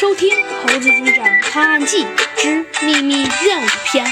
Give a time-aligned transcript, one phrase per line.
[0.00, 0.30] 收听
[0.62, 2.06] 《猴子警长探案记
[2.36, 4.06] 之秘密任务篇》。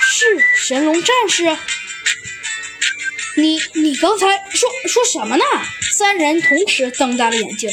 [0.00, 1.56] 是神龙战士？
[3.36, 5.44] 你你刚才说说什么呢？
[5.92, 7.68] 三人同时瞪大了眼睛。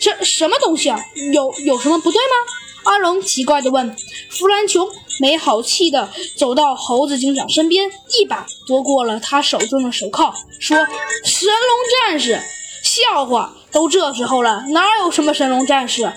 [0.00, 0.98] 这什么东西啊？
[1.30, 2.90] 有有什么不对吗？
[2.90, 3.94] 阿龙奇怪地问。
[4.30, 4.88] 弗兰琼
[5.18, 10.74] 没好气地走到猴子警长身边，一把夺过了他手中的手铐，说
[11.22, 12.40] ：“神龙战士，
[12.82, 13.54] 笑话！
[13.72, 16.12] 都这时候了，哪有什么神龙战士？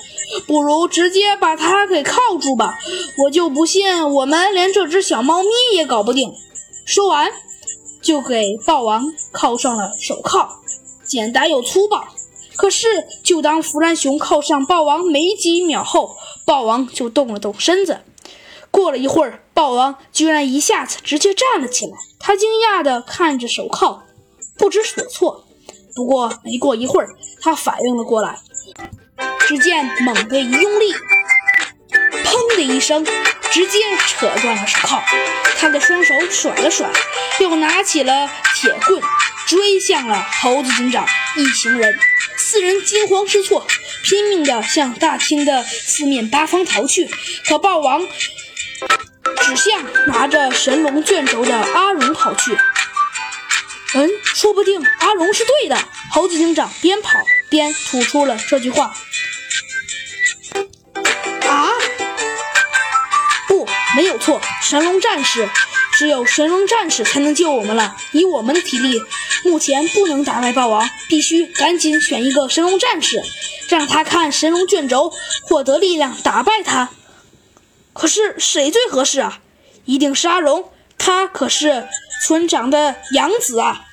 [0.47, 2.79] 不如直接把他给铐住吧！
[3.23, 6.33] 我就不信我们连这只小猫咪也搞不定。”
[6.85, 7.31] 说完，
[8.01, 10.49] 就给豹王铐上了手铐，
[11.05, 12.07] 简单又粗暴。
[12.55, 12.87] 可是，
[13.23, 16.15] 就当弗兰熊靠上豹王没几秒后，
[16.45, 17.99] 豹王就动了动身子。
[18.69, 21.93] 过了一会儿，豹王居然一下子直接站了起来。
[22.19, 24.03] 他惊讶地看着手铐，
[24.57, 25.45] 不知所措。
[25.95, 27.09] 不过没过一会儿，
[27.41, 28.37] 他反应了过来。
[29.47, 30.93] 只见猛地一用力，
[32.23, 33.05] 砰的一声，
[33.51, 35.03] 直接扯断了手铐。
[35.57, 36.89] 他的双手甩了甩，
[37.39, 39.01] 又拿起了铁棍，
[39.45, 41.97] 追向了猴子警长一行人。
[42.37, 43.65] 四人惊慌失措，
[44.03, 47.09] 拼命地向大厅的四面八方逃去。
[47.45, 48.01] 可豹王
[49.41, 52.57] 指向拿着神龙卷轴的阿荣跑去。
[53.95, 54.09] 嗯，
[54.43, 55.77] 说不定阿龙是对的。
[56.11, 57.17] 猴子警长边跑
[57.49, 58.93] 边吐出了这句话。
[61.47, 61.69] 啊，
[63.47, 65.47] 不，没有错，神龙战士。
[65.93, 67.95] 只有神龙战士才能救我们了。
[68.11, 69.01] 以我们的体力，
[69.45, 73.23] 目前不能打败霸王，必须赶紧选一个神龙战士，
[73.69, 75.13] 让他看神龙卷轴，
[75.43, 76.89] 获得力量打败他。
[77.93, 79.39] 可是谁最合适啊？
[79.85, 81.87] 一定是阿龙，他可是
[82.25, 83.85] 村长的养子啊！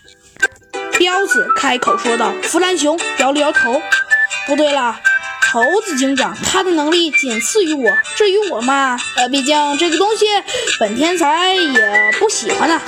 [1.01, 2.31] 彪子开口说道。
[2.43, 3.81] 弗兰熊摇了摇头，
[4.47, 5.01] 不对啦。
[5.51, 7.91] 猴子警长，他的能力仅次于我。
[8.19, 10.27] 至于我嘛，呃，毕竟这个东西
[10.79, 12.79] 本天才也不喜欢呢。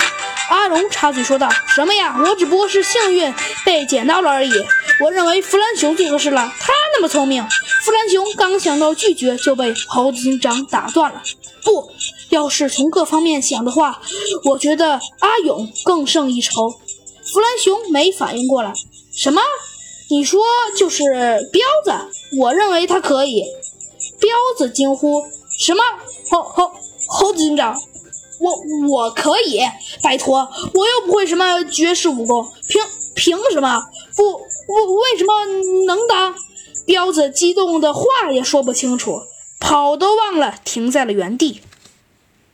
[0.51, 2.15] 阿龙插嘴说道：“什么呀？
[2.23, 3.33] 我只不过是幸运
[3.65, 4.51] 被捡到了而已。
[4.99, 7.43] 我认为弗兰熊最合适了，他那么聪明。”
[7.83, 11.19] 弗兰熊刚想到拒绝，就被猴子警长打断了。
[11.63, 11.91] 不
[12.29, 13.99] 要是从各方面想的话，
[14.43, 16.79] 我觉得阿勇更胜一筹。
[17.33, 18.71] 弗兰熊没反应过来，
[19.11, 19.41] 什么？
[20.11, 20.43] 你说
[20.77, 21.03] 就是
[21.51, 22.37] 彪子？
[22.37, 23.43] 我认为他可以。
[24.19, 25.23] 彪子惊呼
[25.57, 25.81] ：“什么？
[26.29, 26.71] 猴猴
[27.07, 27.75] 猴子警长，
[28.39, 28.53] 我
[28.87, 29.59] 我可以？
[30.03, 32.83] 拜托，我又不会什么绝世武功，凭
[33.15, 33.83] 凭什么？
[34.15, 35.33] 不，我为什么
[35.87, 36.35] 能当？”
[36.85, 39.21] 彪子激动的话也说不清楚，
[39.59, 41.61] 跑都忘了停在了原地。